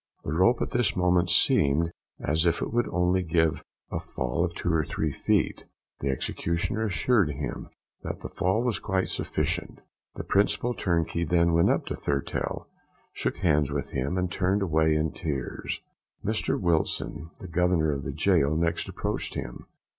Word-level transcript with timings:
The 0.23 0.33
rope 0.33 0.63
at 0.63 0.71
this 0.71 0.95
moment 0.95 1.29
seemed 1.29 1.91
as 2.19 2.47
if 2.47 2.59
it 2.63 2.73
would 2.73 2.87
only 2.87 3.21
give 3.21 3.63
a 3.91 3.99
fall 3.99 4.43
of 4.43 4.55
two 4.55 4.73
or 4.73 4.83
three 4.83 5.11
feet. 5.11 5.65
The 5.99 6.09
executioner 6.09 6.83
assured 6.87 7.29
him 7.29 7.69
that 8.01 8.21
the 8.21 8.27
fall 8.27 8.63
was 8.63 8.79
quite 8.79 9.09
sufficient. 9.09 9.81
The 10.15 10.23
principal 10.23 10.73
turnkey 10.73 11.23
then 11.23 11.53
went 11.53 11.69
up 11.69 11.85
to 11.85 11.95
Thurtell, 11.95 12.67
shook 13.13 13.37
hands 13.37 13.69
with 13.71 13.91
him, 13.91 14.17
and 14.17 14.31
turned 14.31 14.63
away 14.63 14.95
in 14.95 15.11
tears. 15.11 15.81
Mr 16.25 16.59
Wilson, 16.59 17.29
the 17.39 17.47
governor 17.47 17.91
of 17.91 18.01
the 18.01 18.11
gaol, 18.11 18.57
next 18.57 18.89
approached 18.89 19.35
him. 19.35 19.67